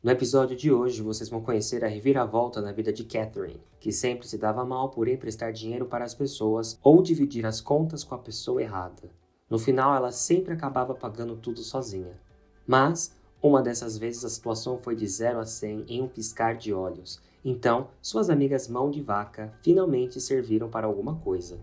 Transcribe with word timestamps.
No 0.00 0.12
episódio 0.12 0.56
de 0.56 0.70
hoje, 0.70 1.02
vocês 1.02 1.28
vão 1.28 1.42
conhecer 1.42 1.84
a 1.84 1.88
reviravolta 1.88 2.60
na 2.60 2.70
vida 2.70 2.92
de 2.92 3.02
Catherine, 3.02 3.60
que 3.80 3.90
sempre 3.90 4.28
se 4.28 4.38
dava 4.38 4.64
mal 4.64 4.90
por 4.90 5.08
emprestar 5.08 5.52
dinheiro 5.52 5.86
para 5.86 6.04
as 6.04 6.14
pessoas 6.14 6.78
ou 6.84 7.02
dividir 7.02 7.44
as 7.44 7.60
contas 7.60 8.04
com 8.04 8.14
a 8.14 8.18
pessoa 8.18 8.62
errada. 8.62 9.10
No 9.50 9.58
final, 9.58 9.96
ela 9.96 10.12
sempre 10.12 10.54
acabava 10.54 10.94
pagando 10.94 11.36
tudo 11.36 11.64
sozinha. 11.64 12.16
Mas, 12.64 13.12
uma 13.42 13.60
dessas 13.60 13.98
vezes, 13.98 14.24
a 14.24 14.28
situação 14.28 14.78
foi 14.78 14.94
de 14.94 15.04
0 15.04 15.40
a 15.40 15.44
100 15.44 15.86
em 15.88 16.00
um 16.00 16.06
piscar 16.06 16.56
de 16.56 16.72
olhos. 16.72 17.20
Então, 17.44 17.88
suas 18.00 18.30
amigas 18.30 18.68
mão 18.68 18.92
de 18.92 19.02
vaca 19.02 19.52
finalmente 19.64 20.20
serviram 20.20 20.70
para 20.70 20.86
alguma 20.86 21.16
coisa. 21.16 21.58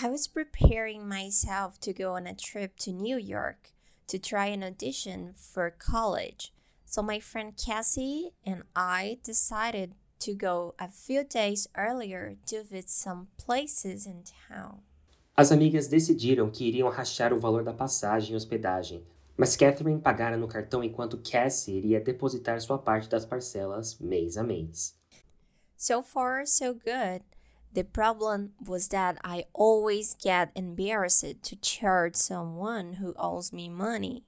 I 0.00 0.08
was 0.08 0.28
preparing 0.28 1.04
myself 1.04 1.80
to 1.80 1.92
go 1.92 2.10
on 2.10 2.28
a 2.28 2.34
trip 2.34 2.76
to 2.84 2.92
New 2.92 3.18
York 3.18 3.72
to 4.06 4.20
try 4.20 4.52
an 4.52 4.62
audition 4.62 5.32
for 5.34 5.72
college. 5.72 6.53
So 6.94 7.02
my 7.02 7.18
friend 7.18 7.52
Cassie 7.56 8.30
and 8.46 8.62
I 8.76 9.18
decided 9.24 9.96
to 10.20 10.32
go 10.32 10.76
a 10.78 10.86
few 10.86 11.24
days 11.24 11.66
earlier 11.76 12.36
to 12.46 12.62
visit 12.62 12.88
some 12.88 13.26
places 13.36 14.06
in 14.06 14.22
town. 14.48 14.78
As 15.36 15.50
amigas 15.50 15.88
decidiram 15.88 16.52
que 16.52 16.68
iriam 16.68 16.88
rachar 16.88 17.32
o 17.32 17.40
valor 17.40 17.64
da 17.64 17.72
passagem 17.72 18.34
e 18.34 18.36
hospedagem, 18.36 19.04
mas 19.36 19.56
Catherine 19.56 20.00
pagara 20.00 20.36
no 20.36 20.46
cartão 20.46 20.84
enquanto 20.84 21.18
Cassie 21.18 21.78
iria 21.78 22.00
depositar 22.00 22.60
sua 22.60 22.78
parte 22.78 23.08
das 23.08 23.26
parcelas 23.26 23.98
mês 23.98 24.36
a 24.36 24.44
mês. 24.44 24.94
So 25.76 26.00
far, 26.00 26.46
so 26.46 26.74
good. 26.74 27.24
The 27.72 27.82
problem 27.82 28.52
was 28.68 28.86
that 28.90 29.18
I 29.24 29.46
always 29.52 30.14
get 30.14 30.52
embarrassed 30.54 31.42
to 31.42 31.56
charge 31.56 32.14
someone 32.14 33.00
who 33.00 33.14
owes 33.18 33.52
me 33.52 33.68
money. 33.68 34.22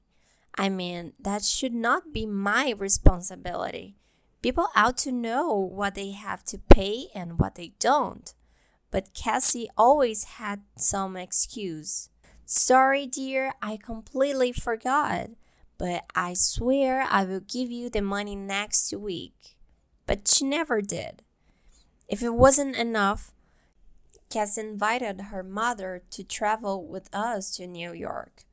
I 0.58 0.68
mean, 0.68 1.12
that 1.18 1.44
should 1.44 1.74
not 1.74 2.12
be 2.12 2.26
my 2.26 2.74
responsibility. 2.76 3.96
People 4.42 4.68
ought 4.74 4.96
to 4.98 5.12
know 5.12 5.52
what 5.52 5.94
they 5.94 6.12
have 6.12 6.44
to 6.44 6.58
pay 6.58 7.08
and 7.14 7.38
what 7.38 7.56
they 7.56 7.74
don't. 7.78 8.32
But 8.90 9.12
Cassie 9.12 9.68
always 9.76 10.24
had 10.24 10.62
some 10.76 11.16
excuse. 11.16 12.08
Sorry, 12.44 13.06
dear, 13.06 13.52
I 13.60 13.76
completely 13.76 14.52
forgot. 14.52 15.30
But 15.78 16.04
I 16.14 16.32
swear 16.32 17.02
I 17.02 17.24
will 17.24 17.40
give 17.40 17.70
you 17.70 17.90
the 17.90 18.00
money 18.00 18.36
next 18.36 18.94
week. 18.94 19.56
But 20.06 20.28
she 20.28 20.44
never 20.44 20.80
did. 20.80 21.22
If 22.08 22.22
it 22.22 22.34
wasn't 22.34 22.76
enough, 22.76 23.32
Cass 24.30 24.56
invited 24.56 25.20
her 25.22 25.42
mother 25.42 26.02
to 26.10 26.24
travel 26.24 26.86
with 26.86 27.14
us 27.14 27.50
to 27.56 27.66
New 27.66 27.92
York. 27.92 28.44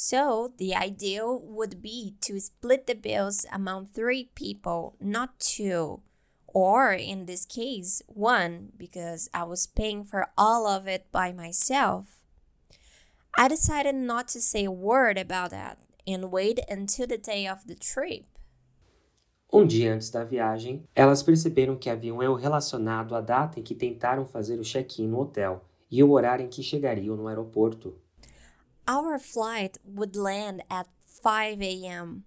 So 0.00 0.52
the 0.58 0.76
ideal 0.76 1.42
would 1.42 1.82
be 1.82 2.14
to 2.20 2.38
split 2.38 2.86
the 2.86 2.94
bills 2.94 3.44
among 3.52 3.86
three 3.86 4.30
people, 4.36 4.94
not 5.00 5.40
two. 5.40 6.02
Or 6.46 6.92
in 6.92 7.26
this 7.26 7.44
case, 7.44 8.00
one, 8.06 8.68
because 8.78 9.28
I 9.34 9.42
was 9.42 9.66
paying 9.66 10.04
for 10.04 10.28
all 10.38 10.68
of 10.68 10.86
it 10.86 11.10
by 11.10 11.32
myself. 11.32 12.22
I 13.36 13.48
decided 13.48 13.96
not 13.96 14.28
to 14.28 14.40
say 14.40 14.66
a 14.66 14.70
word 14.70 15.18
about 15.18 15.50
that 15.50 15.78
and 16.06 16.30
wait 16.30 16.60
until 16.70 17.08
the 17.08 17.18
day 17.18 17.48
of 17.48 17.66
the 17.66 17.74
trip. 17.74 18.26
Um 19.52 19.66
dia 19.66 19.92
antes 19.92 20.10
da 20.10 20.22
viagem, 20.22 20.84
elas 20.94 21.24
perceberam 21.24 21.76
que 21.76 21.90
havia 21.90 22.14
um 22.14 22.22
erro 22.22 22.36
relacionado 22.36 23.16
à 23.16 23.20
data 23.20 23.58
em 23.58 23.64
que 23.64 23.74
tentaram 23.74 24.24
fazer 24.24 24.60
o 24.60 24.64
check-in 24.64 25.08
no 25.08 25.18
hotel 25.18 25.64
e 25.90 26.04
o 26.04 26.12
horário 26.12 26.44
em 26.44 26.48
que 26.48 26.62
chegariam 26.62 27.16
no 27.16 27.26
aeroporto. 27.26 27.98
Our 28.88 29.18
flight 29.18 29.76
would 29.84 30.16
land 30.16 30.62
at 30.70 30.86
5 31.06 31.60
a.m., 31.60 32.24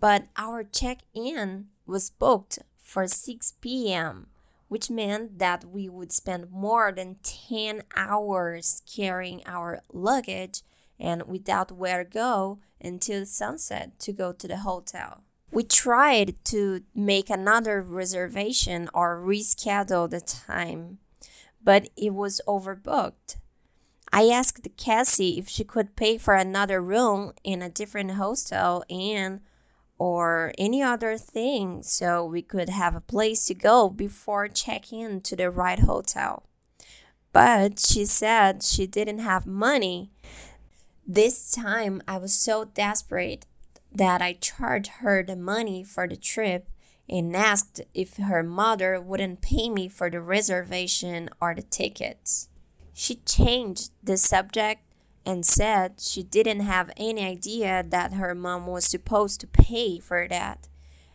but 0.00 0.24
our 0.36 0.64
check 0.64 1.02
in 1.14 1.68
was 1.86 2.10
booked 2.10 2.58
for 2.76 3.06
6 3.06 3.52
p.m., 3.60 4.26
which 4.66 4.90
meant 4.90 5.38
that 5.38 5.64
we 5.64 5.88
would 5.88 6.10
spend 6.10 6.50
more 6.50 6.90
than 6.90 7.18
10 7.22 7.84
hours 7.94 8.82
carrying 8.92 9.42
our 9.46 9.80
luggage 9.92 10.62
and 10.98 11.22
without 11.28 11.70
where 11.70 12.02
to 12.02 12.10
go 12.10 12.58
until 12.80 13.24
sunset 13.24 14.00
to 14.00 14.12
go 14.12 14.32
to 14.32 14.48
the 14.48 14.58
hotel. 14.58 15.22
We 15.52 15.62
tried 15.62 16.34
to 16.46 16.82
make 16.96 17.30
another 17.30 17.80
reservation 17.80 18.88
or 18.92 19.20
reschedule 19.20 20.10
the 20.10 20.20
time, 20.20 20.98
but 21.62 21.90
it 21.96 22.12
was 22.12 22.40
overbooked. 22.48 23.36
I 24.12 24.28
asked 24.28 24.68
Cassie 24.76 25.38
if 25.38 25.48
she 25.48 25.64
could 25.64 25.96
pay 25.96 26.18
for 26.18 26.34
another 26.34 26.82
room 26.82 27.32
in 27.42 27.62
a 27.62 27.70
different 27.70 28.12
hostel 28.12 28.84
and 28.90 29.40
or 29.98 30.52
any 30.58 30.82
other 30.82 31.16
thing 31.16 31.82
so 31.82 32.24
we 32.24 32.42
could 32.42 32.68
have 32.68 32.94
a 32.94 33.00
place 33.00 33.46
to 33.46 33.54
go 33.54 33.88
before 33.88 34.48
checking 34.48 35.00
in 35.00 35.20
to 35.22 35.36
the 35.36 35.50
right 35.50 35.78
hotel. 35.78 36.42
But 37.32 37.78
she 37.78 38.04
said 38.04 38.62
she 38.62 38.86
didn't 38.86 39.20
have 39.20 39.46
money. 39.46 40.10
This 41.06 41.50
time 41.50 42.02
I 42.06 42.18
was 42.18 42.34
so 42.34 42.66
desperate 42.66 43.46
that 43.90 44.20
I 44.20 44.34
charged 44.34 44.90
her 45.00 45.22
the 45.22 45.36
money 45.36 45.84
for 45.84 46.06
the 46.06 46.16
trip 46.16 46.68
and 47.08 47.34
asked 47.34 47.80
if 47.94 48.16
her 48.16 48.42
mother 48.42 49.00
wouldn't 49.00 49.40
pay 49.40 49.70
me 49.70 49.88
for 49.88 50.10
the 50.10 50.20
reservation 50.20 51.30
or 51.40 51.54
the 51.54 51.62
tickets. 51.62 52.48
She 52.94 53.16
changed 53.26 53.90
the 54.02 54.16
subject 54.16 54.82
and 55.24 55.44
said 55.44 56.00
she 56.00 56.22
didn't 56.22 56.60
have 56.60 56.90
any 56.96 57.24
idea 57.24 57.84
that 57.88 58.14
her 58.14 58.34
mom 58.34 58.66
was 58.66 58.84
supposed 58.84 59.40
to 59.40 59.46
pay 59.46 59.98
for 59.98 60.26
that 60.28 60.68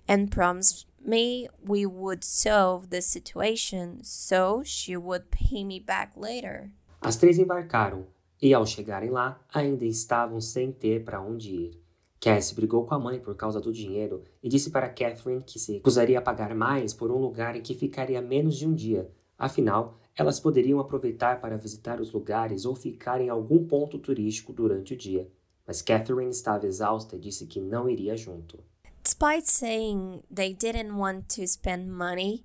and 0.08 0.32
promised 0.32 0.88
me 1.06 1.48
we 1.66 1.86
would 1.86 2.24
solve 2.24 2.90
the 2.90 3.02
situation 3.02 4.04
so 4.04 4.62
she 4.66 4.98
would 4.98 5.30
pay 5.32 5.64
me 5.64 5.80
back 5.80 6.12
later. 6.16 6.72
As 7.02 7.16
três 7.16 7.38
embarcaram 7.38 8.06
e, 8.42 8.54
ao 8.54 8.66
chegarem 8.66 9.10
lá, 9.10 9.40
ainda 9.54 9.86
estavam 9.86 10.42
sem 10.42 10.72
ter 10.72 11.04
para 11.04 11.22
onde 11.22 11.52
ir. 11.52 11.82
Cassie 12.20 12.56
brigou 12.56 12.86
com 12.86 12.96
a 12.96 13.00
mãe 13.00 13.20
por 13.20 13.36
causa 13.36 13.62
do 13.62 13.72
dinheiro 13.72 14.24
e 14.42 14.50
disse 14.50 14.72
para 14.72 14.90
Catherine 14.90 15.44
que 15.44 15.60
se 15.60 15.74
recusaria 15.74 16.18
a 16.18 16.22
pagar 16.22 16.54
mais 16.56 16.94
por 16.94 17.12
um 17.12 17.18
lugar 17.18 17.56
em 17.56 17.62
que 17.62 17.76
ficaria 17.76 18.22
menos 18.22 18.58
de 18.58 18.68
um 18.68 18.74
dia. 18.74 19.12
Afinal, 19.38 20.00
elas 20.18 20.40
poderiam 20.40 20.80
aproveitar 20.80 21.40
para 21.40 21.58
visitar 21.58 22.02
os 22.02 22.12
lugares 22.12 22.66
ou 22.66 22.76
ficar 22.76 23.22
em 23.22 23.30
algum 23.30 23.66
ponto 23.68 24.00
turístico 24.00 24.52
durante 24.52 24.96
o 24.96 24.98
dia. 24.98 25.32
Mas 25.66 25.82
Catherine 25.82 26.32
estava 26.32 26.66
exausta 26.66 27.16
e 27.16 27.20
disse 27.20 27.46
que 27.46 27.60
não 27.60 27.88
iria 27.88 28.18
junto. 28.18 28.60
Despite 29.04 29.50
saying 29.50 30.24
they 30.34 30.54
didn't 30.54 30.98
want 30.98 31.26
to 31.36 31.48
spend 31.48 31.92
money, 31.92 32.44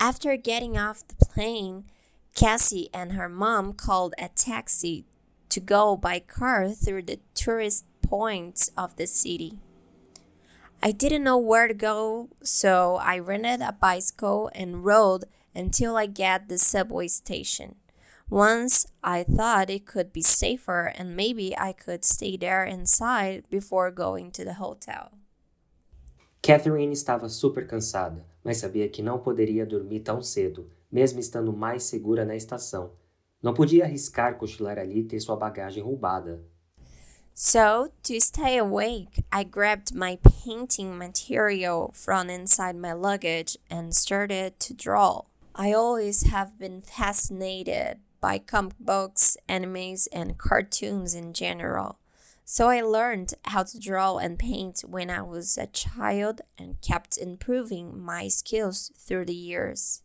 after 0.00 0.36
getting 0.36 0.76
off 0.76 1.04
the 1.04 1.24
plane, 1.24 1.84
Cassie 2.34 2.90
and 2.92 3.12
her 3.12 3.28
mom 3.28 3.72
called 3.72 4.14
a 4.18 4.28
taxi 4.28 5.06
to 5.48 5.60
go 5.60 5.96
by 5.96 6.18
car 6.18 6.70
through 6.70 7.04
the 7.04 7.20
tourist 7.34 7.84
points 8.02 8.70
of 8.76 8.96
the 8.96 9.06
city. 9.06 9.58
I 10.82 10.90
didn't 10.90 11.22
know 11.22 11.38
where 11.38 11.68
to 11.68 11.74
go, 11.74 12.28
so 12.42 12.96
I 12.96 13.18
rented 13.18 13.60
a 13.60 13.72
bicycle 13.72 14.50
and 14.54 14.84
rode 14.84 15.26
until 15.54 15.96
I 15.96 16.06
get 16.06 16.48
the 16.48 16.58
subway 16.58 17.08
station. 17.08 17.76
Once 18.30 18.86
I 19.04 19.24
thought 19.24 19.68
it 19.68 19.84
could 19.84 20.12
be 20.12 20.22
safer 20.22 20.92
and 20.96 21.14
maybe 21.14 21.54
I 21.56 21.72
could 21.72 22.04
stay 22.04 22.36
there 22.36 22.64
inside 22.64 23.44
before 23.50 23.90
going 23.90 24.30
to 24.32 24.44
the 24.44 24.54
hotel. 24.54 25.10
Catherine 26.40 26.92
estava 26.92 27.28
super 27.28 27.66
cansada, 27.66 28.24
mas 28.42 28.56
sabia 28.56 28.88
que 28.88 29.02
não 29.02 29.18
poderia 29.18 29.64
dormir 29.64 30.00
tão 30.00 30.22
cedo, 30.22 30.68
mesmo 30.90 31.20
estando 31.20 31.52
mais 31.52 31.84
segura 31.84 32.24
na 32.24 32.34
estação. 32.34 32.92
Não 33.42 33.54
podia 33.54 33.84
arriscar 33.84 34.36
cochilar 34.38 34.78
ali 34.78 35.00
e 35.00 35.04
ter 35.04 35.20
sua 35.20 35.36
bagagem 35.36 35.82
roubada. 35.82 36.42
So, 37.34 37.90
to 38.02 38.20
stay 38.20 38.58
awake, 38.58 39.24
I 39.32 39.44
grabbed 39.44 39.94
my 39.94 40.18
painting 40.22 40.98
material 40.98 41.90
from 41.92 42.28
inside 42.28 42.76
my 42.76 42.92
luggage 42.92 43.56
and 43.70 43.92
started 43.94 44.58
to 44.60 44.74
draw. 44.74 45.24
I 45.54 45.72
always 45.72 46.22
have 46.30 46.58
been 46.58 46.80
fascinated 46.80 47.98
by 48.20 48.38
comic 48.38 48.78
books, 48.80 49.36
animes, 49.48 50.08
and 50.12 50.38
cartoons 50.38 51.14
in 51.14 51.34
general. 51.34 51.98
So 52.44 52.68
I 52.68 52.80
learned 52.80 53.34
how 53.44 53.64
to 53.64 53.78
draw 53.78 54.16
and 54.16 54.38
paint 54.38 54.80
when 54.80 55.10
I 55.10 55.22
was 55.22 55.58
a 55.58 55.66
child 55.66 56.40
and 56.58 56.80
kept 56.80 57.18
improving 57.18 58.00
my 58.00 58.28
skills 58.28 58.90
through 58.96 59.26
the 59.26 59.34
years. 59.34 60.02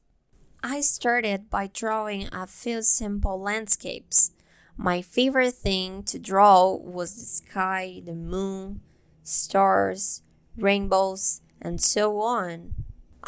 I 0.61 0.81
started 0.81 1.49
by 1.49 1.67
drawing 1.67 2.27
a 2.33 2.45
few 2.45 2.81
simple 2.81 3.39
landscapes. 3.39 4.31
My 4.75 5.01
favorite 5.01 5.53
thing 5.53 6.03
to 6.03 6.19
draw 6.19 6.75
was 6.75 7.15
the 7.15 7.25
sky, 7.25 8.01
the 8.05 8.13
moon, 8.13 8.81
stars, 9.23 10.21
rainbows, 10.57 11.41
and 11.61 11.79
so 11.79 12.19
on. 12.19 12.73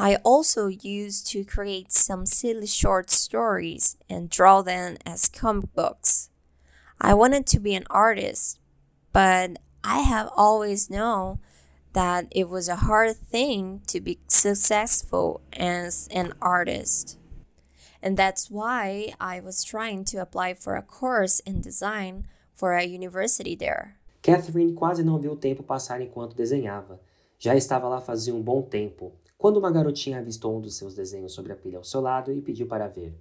I 0.02 0.16
also 0.24 0.68
used 0.68 1.28
to 1.32 1.44
create 1.44 1.92
some 1.92 2.26
silly 2.26 2.68
short 2.68 3.12
stories 3.12 3.98
and 4.10 4.30
draw 4.30 4.62
them 4.62 4.96
as 5.06 5.28
comic 5.28 5.74
books. 5.76 6.30
I 7.02 7.14
wanted 7.14 7.46
to 7.48 7.60
be 7.60 7.76
an 7.76 7.84
artist, 7.90 8.60
but 9.12 9.58
I 9.84 10.00
have 10.00 10.30
always 10.38 10.90
known 10.90 11.40
that 11.92 12.28
it 12.32 12.48
was 12.48 12.70
a 12.70 12.88
hard 12.88 13.18
thing 13.18 13.82
to 13.88 14.00
be 14.00 14.20
successful 14.28 15.42
as 15.52 16.08
an 16.12 16.32
artist. 16.42 17.18
And 18.02 18.16
that's 18.16 18.50
why 18.50 19.14
I 19.20 19.42
was 19.42 19.66
trying 19.66 20.06
to 20.06 20.22
apply 20.22 20.54
for 20.54 20.78
a 20.78 20.82
course 20.82 21.42
in 21.42 21.60
design 21.60 22.26
for 22.56 22.72
a 22.72 22.86
university 22.86 23.54
there. 23.54 23.98
Catherine 24.22 24.74
quase 24.76 25.04
não 25.04 25.20
viu 25.20 25.34
o 25.34 25.36
tempo 25.36 25.62
passar 25.62 26.00
enquanto 26.00 26.38
desenhava. 26.38 27.02
Já 27.38 27.54
estava 27.56 27.90
lá 27.90 28.00
fazia 28.00 28.34
um 28.34 28.42
bom 28.42 28.62
tempo, 28.62 29.14
quando 29.40 29.56
uma 29.56 29.72
garotinha 29.72 30.20
avistou 30.20 30.58
um 30.58 30.60
dos 30.60 30.76
seus 30.76 30.94
desenhos 30.94 31.32
sobre 31.32 31.54
a 31.54 31.56
pilha 31.56 31.78
ao 31.78 31.84
seu 31.84 32.02
lado 32.02 32.30
e 32.30 32.42
pediu 32.42 32.68
para 32.68 32.90
ver. 32.90 33.18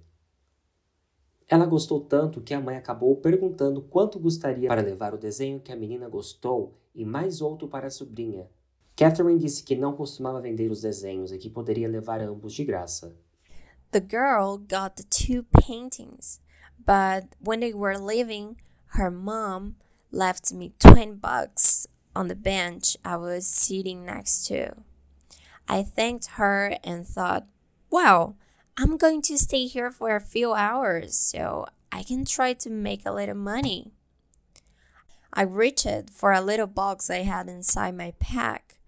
Ela 1.47 1.65
gostou 1.65 2.01
tanto 2.01 2.41
que 2.41 2.53
a 2.53 2.59
mãe 2.59 2.75
acabou 2.75 3.15
perguntando 3.15 3.81
quanto 3.81 4.19
gostaria 4.19 4.67
para 4.67 4.81
levar 4.81 5.13
o 5.13 5.17
desenho 5.17 5.61
que 5.61 5.71
a 5.71 5.77
menina 5.77 6.09
gostou 6.09 6.77
e 6.93 7.05
mais 7.05 7.41
outro 7.41 7.69
para 7.69 7.87
a 7.87 7.89
sobrinha. 7.89 8.49
Catherine 8.97 9.39
disse 9.39 9.63
que 9.63 9.77
não 9.77 9.95
costumava 9.95 10.41
vender 10.41 10.69
os 10.69 10.81
desenhos 10.81 11.31
e 11.31 11.37
que 11.37 11.49
poderia 11.49 11.87
levar 11.87 12.19
ambos 12.19 12.53
de 12.53 12.65
graça. 12.65 13.15
The 13.91 14.01
girl 14.01 14.57
got 14.57 14.97
the 14.97 15.05
two 15.09 15.45
paintings, 15.65 16.41
but 16.77 17.33
when 17.39 17.61
they 17.61 17.73
were 17.73 17.97
leaving, 17.97 18.57
her 18.97 19.09
mom 19.09 19.77
left 20.11 20.53
me 20.53 20.73
20 20.79 21.13
bucks 21.13 21.87
on 22.13 22.27
the 22.27 22.35
bench 22.35 22.97
I 23.05 23.15
was 23.15 23.45
sitting 23.45 24.03
next 24.03 24.45
to. 24.49 24.88
I 25.69 25.83
thanked 25.83 26.31
her 26.31 26.75
and 26.83 27.07
thought, 27.07 27.45
wow, 27.91 28.35
I'm 28.75 28.97
going 28.97 29.21
to 29.23 29.37
stay 29.37 29.67
here 29.67 29.91
for 29.91 30.15
a 30.15 30.19
few 30.19 30.53
hours 30.53 31.15
so 31.15 31.67
I 31.91 32.01
can 32.01 32.25
try 32.25 32.53
to 32.53 32.69
make 32.71 33.05
a 33.05 33.13
little 33.13 33.35
money. 33.35 33.91
I 35.31 35.43
reached 35.43 36.09
for 36.11 36.31
a 36.31 36.41
little 36.41 36.67
box 36.67 37.09
I 37.11 37.19
had 37.19 37.47
inside 37.47 37.95
my 37.95 38.13
pack, 38.19 38.79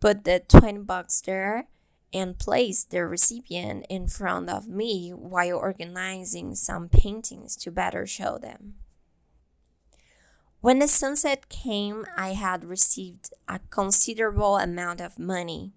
put 0.00 0.24
the 0.24 0.40
20 0.40 0.80
bucks 0.80 1.20
there, 1.20 1.68
and 2.14 2.38
placed 2.38 2.90
the 2.90 3.04
recipient 3.04 3.84
in 3.90 4.08
front 4.08 4.48
of 4.48 4.68
me 4.68 5.10
while 5.10 5.58
organizing 5.58 6.54
some 6.54 6.88
paintings 6.88 7.56
to 7.56 7.70
better 7.70 8.06
show 8.06 8.38
them. 8.38 8.76
When 10.62 10.78
the 10.78 10.88
sunset 10.88 11.50
came, 11.50 12.06
I 12.16 12.32
had 12.32 12.64
received 12.64 13.30
a 13.46 13.60
considerable 13.70 14.56
amount 14.56 15.02
of 15.02 15.18
money. 15.18 15.74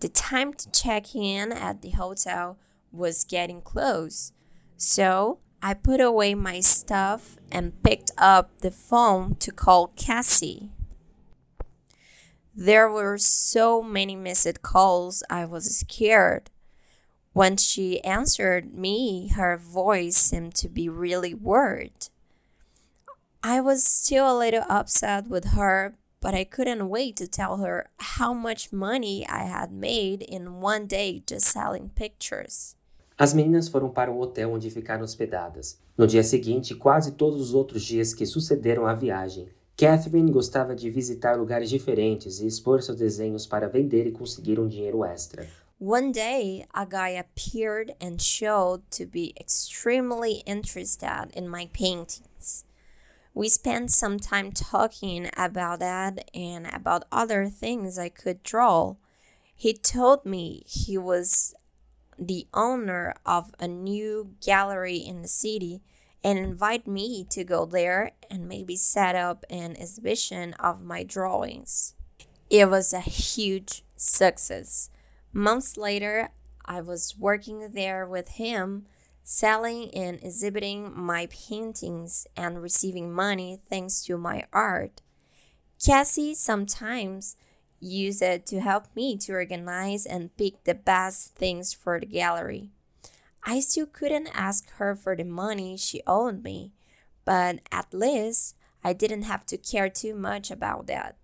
The 0.00 0.08
time 0.08 0.54
to 0.54 0.70
check 0.72 1.14
in 1.14 1.52
at 1.52 1.82
the 1.82 1.90
hotel 1.90 2.58
was 2.90 3.24
getting 3.24 3.60
close, 3.60 4.32
so 4.78 5.40
I 5.62 5.74
put 5.74 6.00
away 6.00 6.34
my 6.34 6.60
stuff 6.60 7.36
and 7.52 7.82
picked 7.82 8.10
up 8.16 8.60
the 8.60 8.70
phone 8.70 9.34
to 9.36 9.52
call 9.52 9.88
Cassie. 9.88 10.70
There 12.54 12.90
were 12.90 13.18
so 13.18 13.82
many 13.82 14.16
missed 14.16 14.62
calls, 14.62 15.22
I 15.28 15.44
was 15.44 15.76
scared. 15.76 16.50
When 17.34 17.58
she 17.58 18.02
answered 18.02 18.72
me, 18.74 19.28
her 19.36 19.58
voice 19.58 20.16
seemed 20.16 20.54
to 20.56 20.68
be 20.68 20.88
really 20.88 21.34
worried. 21.34 22.08
I 23.42 23.60
was 23.60 23.84
still 23.84 24.34
a 24.34 24.38
little 24.38 24.64
upset 24.68 25.28
with 25.28 25.52
her, 25.52 25.94
but 26.20 26.34
I 26.34 26.44
couldn't 26.44 26.88
wait 26.88 27.16
to 27.16 27.26
tell 27.26 27.58
her 27.58 27.90
how 27.98 28.32
much 28.34 28.72
money 28.72 29.26
I 29.26 29.44
had 29.44 29.72
made 29.72 30.22
in 30.22 30.60
one 30.60 30.86
day 30.86 31.22
just 31.26 31.46
selling 31.46 31.90
pictures. 31.94 32.76
As 33.18 33.34
meninas 33.34 33.68
foram 33.68 33.90
para 33.90 34.10
o 34.10 34.18
hotel 34.18 34.52
onde 34.52 34.70
ficaram 34.70 35.04
hospedadas. 35.04 35.78
No 35.96 36.06
dia 36.06 36.22
seguinte, 36.22 36.74
quase 36.74 37.12
todos 37.12 37.40
os 37.40 37.54
outros 37.54 37.82
dias 37.82 38.14
que 38.14 38.24
sucederam 38.24 38.86
à 38.86 38.94
viagem, 38.94 39.48
Catherine 39.76 40.30
gostava 40.30 40.74
de 40.74 40.90
visitar 40.90 41.36
lugares 41.36 41.68
diferentes 41.68 42.40
e 42.40 42.46
expor 42.46 42.82
seus 42.82 42.98
desenhos 42.98 43.46
para 43.46 43.68
vender 43.68 44.06
e 44.06 44.12
conseguir 44.12 44.58
um 44.58 44.68
dinheiro 44.68 45.04
extra. 45.04 45.46
One 45.78 46.12
day, 46.12 46.66
a 46.74 46.84
guy 46.84 47.16
appeared 47.18 47.94
and 47.98 48.20
showed 48.20 48.82
to 48.90 49.06
be 49.06 49.32
extremely 49.40 50.42
interested 50.46 51.30
in 51.34 51.48
my 51.48 51.68
paintings. 51.72 52.29
We 53.40 53.48
spent 53.48 53.90
some 53.90 54.18
time 54.18 54.52
talking 54.52 55.30
about 55.34 55.78
that 55.78 56.30
and 56.34 56.66
about 56.66 57.06
other 57.10 57.46
things 57.46 57.98
I 57.98 58.10
could 58.10 58.42
draw. 58.42 58.96
He 59.56 59.72
told 59.72 60.26
me 60.26 60.62
he 60.66 60.98
was 60.98 61.54
the 62.18 62.46
owner 62.52 63.14
of 63.24 63.54
a 63.58 63.66
new 63.66 64.34
gallery 64.44 64.98
in 64.98 65.22
the 65.22 65.28
city 65.28 65.80
and 66.22 66.38
invited 66.38 66.86
me 66.86 67.24
to 67.30 67.42
go 67.42 67.64
there 67.64 68.12
and 68.30 68.46
maybe 68.46 68.76
set 68.76 69.16
up 69.16 69.46
an 69.48 69.74
exhibition 69.78 70.52
of 70.60 70.82
my 70.82 71.02
drawings. 71.02 71.94
It 72.50 72.68
was 72.68 72.92
a 72.92 73.00
huge 73.00 73.84
success. 73.96 74.90
Months 75.32 75.78
later, 75.78 76.28
I 76.66 76.82
was 76.82 77.16
working 77.18 77.70
there 77.72 78.06
with 78.06 78.32
him 78.32 78.84
selling 79.22 79.90
and 79.94 80.18
exhibiting 80.22 80.92
my 80.94 81.26
paintings 81.26 82.26
and 82.36 82.62
receiving 82.62 83.12
money 83.12 83.60
thanks 83.68 84.04
to 84.04 84.18
my 84.18 84.44
art. 84.52 85.02
Cassie 85.84 86.34
sometimes 86.34 87.36
used 87.80 88.22
it 88.22 88.44
to 88.46 88.60
help 88.60 88.84
me 88.94 89.16
to 89.16 89.32
organize 89.32 90.04
and 90.04 90.36
pick 90.36 90.64
the 90.64 90.74
best 90.74 91.34
things 91.34 91.72
for 91.72 91.98
the 91.98 92.06
gallery. 92.06 92.70
I 93.42 93.60
still 93.60 93.86
couldn't 93.86 94.28
ask 94.34 94.68
her 94.78 94.94
for 94.94 95.16
the 95.16 95.24
money 95.24 95.76
she 95.76 96.02
owed 96.06 96.42
me, 96.44 96.72
but 97.24 97.60
at 97.72 97.94
least 97.94 98.56
I 98.84 98.92
didn't 98.92 99.22
have 99.22 99.46
to 99.46 99.56
care 99.56 99.88
too 99.88 100.14
much 100.14 100.50
about 100.50 100.86
that. 100.88 101.16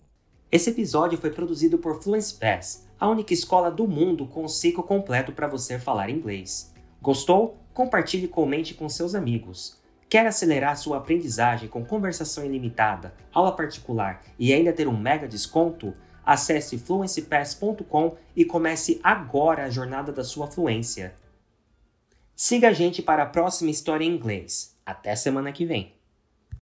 Esse 0.50 0.70
episódio 0.70 1.18
foi 1.18 1.30
produzido 1.30 1.76
por 1.76 2.00
Fluency 2.00 2.36
Pass, 2.36 2.86
a 2.98 3.08
única 3.08 3.34
escola 3.34 3.70
do 3.70 3.86
mundo 3.86 4.26
com 4.26 4.44
o 4.44 4.48
ciclo 4.48 4.82
completo 4.82 5.32
para 5.32 5.46
você 5.48 5.78
falar 5.78 6.08
inglês. 6.08 6.72
Gostou? 7.02 7.58
Compartilhe 7.76 8.24
e 8.24 8.28
comente 8.28 8.72
com 8.72 8.88
seus 8.88 9.14
amigos. 9.14 9.76
Quer 10.08 10.26
acelerar 10.26 10.78
sua 10.78 10.96
aprendizagem 10.96 11.68
com 11.68 11.84
conversação 11.84 12.42
ilimitada, 12.42 13.12
aula 13.30 13.54
particular 13.54 14.22
e 14.38 14.50
ainda 14.54 14.72
ter 14.72 14.88
um 14.88 14.96
mega 14.96 15.28
desconto? 15.28 15.92
Acesse 16.24 16.78
fluencypass.com 16.78 18.16
e 18.34 18.46
comece 18.46 18.98
agora 19.04 19.64
a 19.64 19.68
jornada 19.68 20.10
da 20.10 20.24
sua 20.24 20.46
fluência. 20.46 21.14
Siga 22.34 22.68
a 22.68 22.72
gente 22.72 23.02
para 23.02 23.24
a 23.24 23.26
próxima 23.26 23.70
história 23.70 24.06
em 24.06 24.10
inglês. 24.10 24.74
Até 24.86 25.14
semana 25.14 25.52
que 25.52 25.66
vem! 25.66 25.95